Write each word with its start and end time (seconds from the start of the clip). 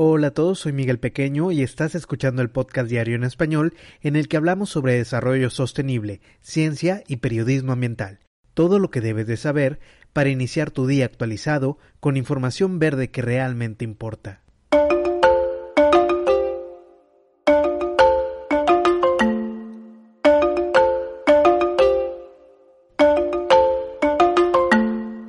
Hola 0.00 0.28
a 0.28 0.30
todos, 0.30 0.60
soy 0.60 0.72
Miguel 0.72 1.00
Pequeño 1.00 1.50
y 1.50 1.60
estás 1.60 1.96
escuchando 1.96 2.40
el 2.40 2.50
podcast 2.50 2.88
diario 2.88 3.16
en 3.16 3.24
español 3.24 3.74
en 4.00 4.14
el 4.14 4.28
que 4.28 4.36
hablamos 4.36 4.70
sobre 4.70 4.94
desarrollo 4.94 5.50
sostenible, 5.50 6.20
ciencia 6.40 7.02
y 7.08 7.16
periodismo 7.16 7.72
ambiental. 7.72 8.20
Todo 8.54 8.78
lo 8.78 8.92
que 8.92 9.00
debes 9.00 9.26
de 9.26 9.36
saber 9.36 9.80
para 10.12 10.30
iniciar 10.30 10.70
tu 10.70 10.86
día 10.86 11.04
actualizado 11.04 11.78
con 11.98 12.16
información 12.16 12.78
verde 12.78 13.10
que 13.10 13.22
realmente 13.22 13.84
importa. 13.84 14.44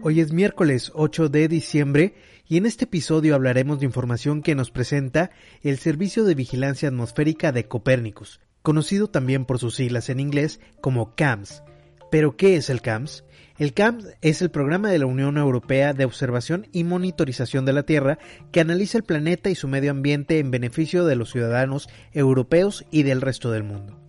Hoy 0.02 0.21
es 0.21 0.31
miércoles 0.31 0.93
8 0.95 1.27
de 1.27 1.50
diciembre 1.50 2.13
y 2.48 2.55
en 2.55 2.66
este 2.66 2.86
episodio 2.86 3.36
hablaremos 3.36 3.79
de 3.79 3.86
información 3.86 4.41
que 4.41 4.55
nos 4.55 4.71
presenta 4.71 5.29
el 5.61 5.77
Servicio 5.77 6.23
de 6.23 6.36
Vigilancia 6.36 6.88
Atmosférica 6.88 7.52
de 7.52 7.67
Copérnicus, 7.67 8.39
conocido 8.62 9.09
también 9.09 9.44
por 9.44 9.59
sus 9.59 9.75
siglas 9.75 10.09
en 10.09 10.22
inglés 10.22 10.62
como 10.80 11.16
CAMS. 11.16 11.63
¿Pero 12.12 12.38
qué 12.38 12.55
es 12.55 12.70
el 12.70 12.81
CAMS? 12.81 13.25
El 13.58 13.73
CAMS 13.73 14.08
es 14.22 14.41
el 14.41 14.52
programa 14.52 14.89
de 14.89 14.99
la 14.99 15.05
Unión 15.05 15.38
Europea 15.38 15.91
de 15.91 16.05
Observación 16.05 16.67
y 16.72 16.86
Monitorización 16.86 17.66
de 17.66 17.73
la 17.73 17.84
Tierra 17.84 18.20
que 18.53 18.61
analiza 18.61 18.97
el 18.97 19.03
planeta 19.03 19.50
y 19.50 19.55
su 19.55 19.67
medio 19.67 19.91
ambiente 19.91 20.39
en 20.39 20.50
beneficio 20.50 21.05
de 21.05 21.17
los 21.17 21.30
ciudadanos 21.30 21.89
europeos 22.13 22.86
y 22.89 23.03
del 23.03 23.20
resto 23.20 23.52
del 23.52 23.63
mundo. 23.63 24.09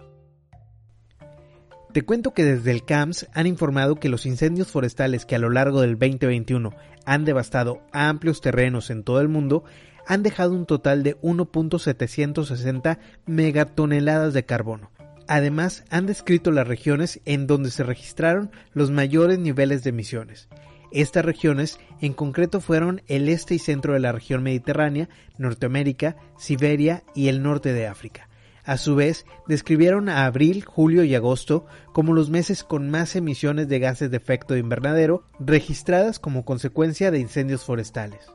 Te 1.93 2.03
cuento 2.03 2.35
que 2.35 2.45
desde 2.45 2.71
el 2.71 2.85
CAMS 2.85 3.27
han 3.35 3.49
informado 3.49 3.97
que 3.97 4.09
los 4.09 4.25
incendios 4.25 4.69
forestales 4.69 5.27
que 5.27 5.35
a 5.35 5.41
lo 5.41 5.51
largo 5.51 5.81
del 5.81 5.99
2021 5.99 6.73
han 7.05 7.25
devastado 7.25 7.83
amplios 7.91 8.41
terrenos 8.41 8.91
en 8.91 9.03
todo 9.03 9.21
el 9.21 9.29
mundo 9.29 9.65
han 10.07 10.23
dejado 10.23 10.55
un 10.55 10.67
total 10.67 11.03
de 11.03 11.17
1.760 11.21 12.99
megatoneladas 13.27 14.35
de 14.35 14.45
carbono. 14.45 14.93
Además, 15.27 15.85
han 15.91 16.07
descrito 16.07 16.53
las 16.53 16.69
regiones 16.69 17.21
en 17.25 17.49
donde 17.49 17.73
se 17.73 17.83
registraron 17.83 18.53
los 18.73 18.93
mayores 18.93 19.41
niveles 19.41 19.83
de 19.83 19.91
emisiones. 19.91 20.49
Estas 20.93 21.25
regiones 21.25 21.81
en 22.01 22.13
concreto 22.13 22.61
fueron 22.61 23.03
el 23.09 23.29
este 23.29 23.57
y 23.57 23.59
centro 23.59 23.95
de 23.95 24.01
la 24.01 24.13
región 24.13 24.45
mediterránea, 24.45 25.09
Norteamérica, 25.39 26.17
Siberia 26.39 27.03
y 27.17 27.27
el 27.29 27.43
norte 27.43 27.73
de 27.73 27.89
África. 27.89 28.30
A 28.65 28.77
su 28.77 28.95
vez, 28.95 29.25
describieron 29.47 30.09
a 30.09 30.27
abril, 30.27 30.65
julio 30.65 31.05
y 31.05 31.15
agosto 31.15 31.67
como 31.93 32.13
los 32.13 32.31
meses 32.31 32.63
con 32.63 32.91
más 32.91 33.17
emisiones 33.17 33.69
de 33.69 33.79
gases 33.79 34.11
de 34.11 34.17
efecto 34.17 34.55
de 34.55 34.61
invernadero 34.61 35.25
registradas 35.39 36.19
como 36.19 36.45
consecuencia 36.45 37.11
de 37.11 37.19
incendios 37.19 37.65
forestales. 37.65 38.27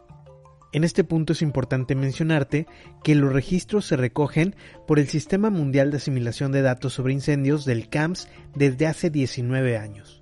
En 0.73 0.83
este 0.83 1.05
punto 1.05 1.31
es 1.33 1.41
importante 1.41 1.95
mencionarte 1.95 2.67
que 3.01 3.15
los 3.15 3.31
registros 3.31 3.85
se 3.85 3.95
recogen 3.95 4.55
por 4.85 4.99
el 4.99 5.07
Sistema 5.07 5.49
Mundial 5.49 5.89
de 5.89 5.97
Asimilación 5.97 6.51
de 6.51 6.61
Datos 6.61 6.91
sobre 6.91 7.13
Incendios 7.13 7.63
del 7.63 7.87
CAMS 7.87 8.27
desde 8.55 8.87
hace 8.87 9.09
19 9.09 9.77
años. 9.77 10.21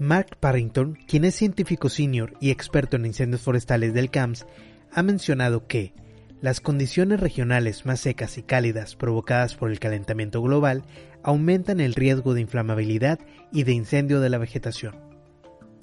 Mark 0.00 0.36
Parrington, 0.40 0.98
quien 1.06 1.24
es 1.24 1.36
científico 1.36 1.88
senior 1.88 2.34
y 2.40 2.50
experto 2.50 2.96
en 2.96 3.06
incendios 3.06 3.42
forestales 3.42 3.94
del 3.94 4.10
CAMS, 4.10 4.46
ha 4.92 5.02
mencionado 5.02 5.66
que 5.66 5.92
las 6.40 6.60
condiciones 6.60 7.20
regionales 7.20 7.84
más 7.84 8.00
secas 8.00 8.38
y 8.38 8.42
cálidas 8.42 8.94
provocadas 8.94 9.54
por 9.54 9.70
el 9.70 9.80
calentamiento 9.80 10.40
global 10.40 10.84
aumentan 11.22 11.80
el 11.80 11.94
riesgo 11.94 12.34
de 12.34 12.40
inflamabilidad 12.40 13.18
y 13.52 13.64
de 13.64 13.72
incendio 13.72 14.20
de 14.20 14.30
la 14.30 14.38
vegetación. 14.38 15.08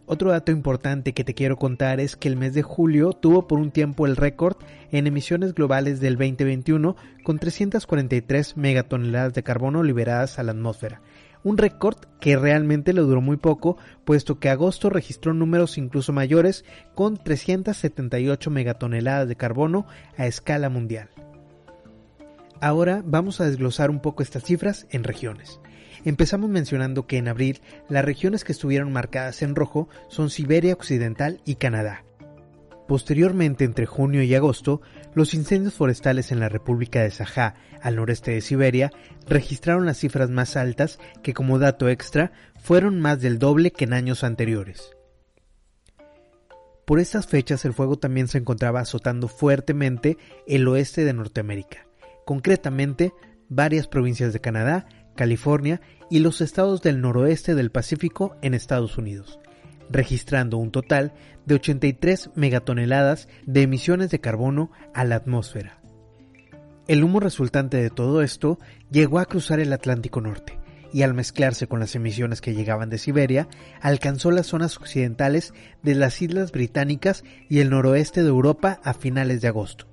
Otro 0.08 0.30
dato 0.30 0.52
importante 0.52 1.14
que 1.14 1.24
te 1.24 1.34
quiero 1.34 1.58
contar 1.58 2.00
es 2.00 2.16
que 2.16 2.28
el 2.28 2.38
mes 2.38 2.54
de 2.54 2.62
julio 2.62 3.12
tuvo 3.12 3.48
por 3.48 3.60
un 3.60 3.72
tiempo 3.72 4.06
el 4.06 4.16
récord 4.16 4.56
en 4.92 5.08
emisiones 5.08 5.56
globales 5.56 6.00
del 6.00 6.16
2021 6.16 6.96
con 7.24 7.40
343 7.40 8.56
megatoneladas 8.56 9.34
de 9.34 9.42
carbono 9.42 9.82
liberadas 9.82 10.38
a 10.38 10.44
la 10.44 10.52
atmósfera, 10.52 11.02
un 11.46 11.58
récord 11.58 11.98
que 12.20 12.36
realmente 12.36 12.92
le 12.92 13.02
duró 13.02 13.22
muy 13.22 13.38
poco, 13.38 13.78
puesto 14.04 14.40
que 14.40 14.50
agosto 14.50 14.90
registró 14.90 15.34
números 15.34 15.78
incluso 15.78 16.12
mayores 16.12 16.66
con 16.96 17.18
378 17.18 18.50
megatoneladas 18.50 19.30
de 19.30 19.36
carbono 19.38 19.86
a 20.18 20.26
escala 20.26 20.70
mundial. 20.70 21.10
Ahora 22.60 23.04
vamos 23.06 23.40
a 23.40 23.46
desglosar 23.46 23.92
un 23.92 24.02
poco 24.02 24.24
estas 24.24 24.44
cifras 24.44 24.88
en 24.90 25.04
regiones. 25.04 25.60
Empezamos 26.04 26.50
mencionando 26.50 27.06
que 27.06 27.18
en 27.18 27.28
abril 27.28 27.62
las 27.90 28.04
regiones 28.04 28.44
que 28.44 28.52
estuvieron 28.52 28.92
marcadas 28.92 29.44
en 29.44 29.56
rojo 29.56 29.88
son 30.08 30.32
Siberia 30.32 30.74
Occidental 30.74 31.42
y 31.46 31.56
Canadá. 31.56 32.04
Posteriormente, 32.88 33.64
entre 33.64 33.88
junio 33.88 34.22
y 34.22 34.36
agosto, 34.36 34.82
los 35.16 35.34
incendios 35.34 35.74
forestales 35.74 36.32
en 36.32 36.40
la 36.40 36.50
República 36.50 37.02
de 37.02 37.10
Sajá, 37.10 37.56
al 37.82 37.96
noreste 37.96 38.32
de 38.32 38.42
Siberia, 38.42 38.92
registraron 39.28 39.88
las 39.88 39.98
cifras 39.98 40.30
más 40.30 40.56
altas 40.56 41.00
que 41.24 41.34
como 41.34 41.58
dato 41.58 41.90
extra 41.90 42.32
fueron 42.58 43.00
más 43.00 43.22
del 43.22 43.40
doble 43.40 43.72
que 43.72 43.86
en 43.86 43.94
años 43.94 44.24
anteriores. 44.24 44.92
Por 46.86 47.00
estas 47.00 47.26
fechas 47.26 47.66
el 47.66 47.74
fuego 47.74 47.98
también 47.98 48.28
se 48.28 48.38
encontraba 48.38 48.82
azotando 48.82 49.28
fuertemente 49.28 50.20
el 50.46 50.68
oeste 50.68 51.04
de 51.04 51.14
Norteamérica, 51.14 51.88
concretamente 52.26 53.14
varias 53.50 53.88
provincias 53.88 54.32
de 54.32 54.42
Canadá, 54.42 54.86
California 55.16 55.82
y 56.12 56.20
los 56.20 56.42
estados 56.42 56.84
del 56.84 57.02
noroeste 57.02 57.56
del 57.56 57.72
Pacífico 57.72 58.36
en 58.44 58.54
Estados 58.54 59.00
Unidos 59.00 59.40
registrando 59.90 60.58
un 60.58 60.72
total 60.72 61.14
de 61.46 61.56
83 61.56 62.32
megatoneladas 62.36 63.28
de 63.46 63.62
emisiones 63.62 64.10
de 64.10 64.20
carbono 64.20 64.72
a 64.94 65.04
la 65.04 65.16
atmósfera. 65.16 65.80
El 66.88 67.04
humo 67.04 67.20
resultante 67.20 67.78
de 67.78 67.90
todo 67.90 68.22
esto 68.22 68.60
llegó 68.92 69.20
a 69.20 69.26
cruzar 69.26 69.60
el 69.60 69.74
Atlántico 69.74 70.22
Norte 70.22 70.60
y 70.96 71.02
al 71.02 71.14
mezclarse 71.14 71.68
con 71.68 71.82
las 71.82 71.94
emisiones 71.96 72.40
que 72.40 72.54
llegaban 72.54 72.90
de 72.90 72.98
Siberia, 72.98 73.50
alcanzó 73.82 74.32
las 74.32 74.48
zonas 74.48 74.78
occidentales 74.78 75.54
de 75.84 75.94
las 75.94 76.22
Islas 76.22 76.54
Británicas 76.54 77.26
y 77.50 77.60
el 77.60 77.70
noroeste 77.70 78.24
de 78.24 78.30
Europa 78.30 78.80
a 78.82 78.94
finales 78.94 79.42
de 79.42 79.50
agosto. 79.50 79.88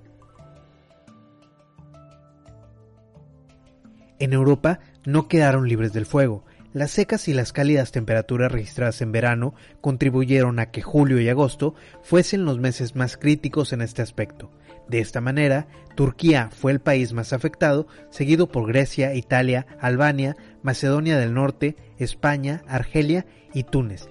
En 4.21 4.33
Europa 4.33 4.79
no 5.05 5.27
quedaron 5.27 5.67
libres 5.67 5.93
del 5.93 6.07
fuego, 6.07 6.45
las 6.73 6.91
secas 6.91 7.29
y 7.29 7.35
las 7.35 7.53
cálidas 7.53 7.93
temperaturas 7.93 8.51
registradas 8.51 9.03
en 9.03 9.13
verano 9.13 9.55
contribuyeron 9.81 10.59
a 10.59 10.71
que 10.71 10.83
julio 10.83 11.21
y 11.21 11.29
agosto 11.29 11.75
fuesen 12.03 12.45
los 12.45 12.59
meses 12.59 12.97
más 12.97 13.17
críticos 13.17 13.73
en 13.73 13.83
este 13.83 14.03
aspecto. 14.03 14.51
De 14.89 14.99
esta 14.99 15.21
manera, 15.21 15.69
Turquía 15.95 16.51
fue 16.51 16.73
el 16.73 16.81
país 16.81 17.13
más 17.13 17.33
afectado, 17.33 17.87
seguido 18.11 18.49
por 18.49 18.67
Grecia, 18.67 19.15
Italia, 19.15 19.67
Albania, 19.81 20.37
Macedonia 20.63 21.19
del 21.19 21.35
Norte, 21.35 21.77
España, 21.99 22.63
Argelia 22.67 23.27
y 23.53 23.65
Túnez. 23.65 24.09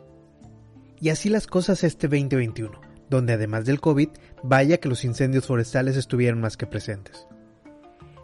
Y 1.00 1.10
así 1.10 1.30
las 1.30 1.48
cosas 1.48 1.84
este 1.84 2.08
2021, 2.08 2.80
donde 3.10 3.34
además 3.34 3.66
del 3.66 3.82
COVID, 3.82 4.10
vaya 4.44 4.78
que 4.78 4.90
los 4.90 5.04
incendios 5.04 5.48
forestales 5.48 5.98
estuvieron 5.98 6.40
más 6.40 6.58
que 6.58 6.68
presentes. 6.68 7.28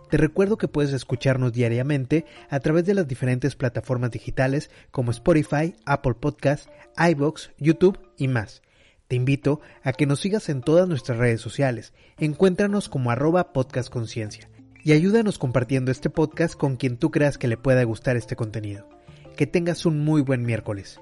Te 0.10 0.18
recuerdo 0.18 0.58
que 0.58 0.68
puedes 0.68 0.94
escucharnos 0.94 1.54
diariamente 1.54 2.26
a 2.50 2.60
través 2.60 2.86
de 2.86 2.94
las 2.94 3.08
diferentes 3.08 3.56
plataformas 3.56 4.12
digitales 4.12 4.70
como 4.92 5.12
Spotify, 5.12 5.76
Apple 5.86 6.16
Podcasts, 6.16 6.70
iBox, 6.98 7.52
YouTube 7.58 8.00
y 8.18 8.28
más. 8.28 8.62
Te 9.08 9.16
invito 9.16 9.62
a 9.84 9.94
que 9.94 10.06
nos 10.06 10.20
sigas 10.20 10.50
en 10.50 10.62
todas 10.62 10.88
nuestras 10.88 11.18
redes 11.18 11.42
sociales. 11.42 11.94
Encuéntranos 12.18 12.90
como 12.90 13.12
arroba 13.12 13.54
podcastconciencia 13.54 14.50
y 14.84 14.94
ayúdanos 14.94 15.38
compartiendo 15.38 15.92
este 15.92 16.10
podcast 16.10 16.56
con 16.56 16.78
quien 16.78 16.98
tú 16.98 17.12
creas 17.12 17.38
que 17.38 17.48
le 17.48 17.58
pueda 17.58 17.84
gustar 17.84 18.16
este 18.16 18.36
contenido. 18.36 18.88
Que 19.36 19.48
tengas 19.48 19.86
un 19.86 20.04
muy 20.04 20.22
buen 20.22 20.44
miércoles. 20.44 21.00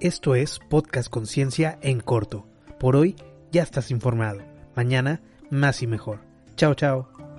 Esto 0.00 0.34
es 0.34 0.58
Podcast 0.58 1.08
Conciencia 1.08 1.78
en 1.82 2.00
corto. 2.00 2.46
Por 2.78 2.96
hoy 2.96 3.16
ya 3.52 3.62
estás 3.62 3.90
informado. 3.90 4.40
Mañana 4.74 5.20
más 5.50 5.82
y 5.82 5.86
mejor. 5.86 6.20
Chao, 6.56 6.74
chao. 6.74 7.29